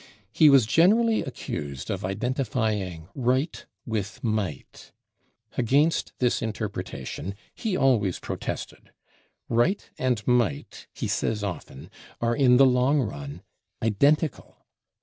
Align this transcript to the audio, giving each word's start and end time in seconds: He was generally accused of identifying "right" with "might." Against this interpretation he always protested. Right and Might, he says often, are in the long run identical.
He 0.33 0.49
was 0.49 0.65
generally 0.65 1.21
accused 1.21 1.91
of 1.91 2.03
identifying 2.03 3.07
"right" 3.13 3.63
with 3.85 4.23
"might." 4.23 4.91
Against 5.59 6.13
this 6.17 6.41
interpretation 6.41 7.35
he 7.53 7.77
always 7.77 8.17
protested. 8.17 8.89
Right 9.47 9.87
and 9.99 10.25
Might, 10.25 10.87
he 10.91 11.07
says 11.07 11.43
often, 11.43 11.91
are 12.19 12.35
in 12.35 12.57
the 12.57 12.65
long 12.65 12.99
run 12.99 13.43
identical. 13.83 14.65